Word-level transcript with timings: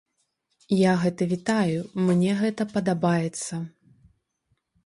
Я 0.75 0.93
гэта 1.03 1.27
вітаю, 1.33 1.75
мне 2.07 2.31
гэта 2.41 2.69
падабаецца. 2.73 3.61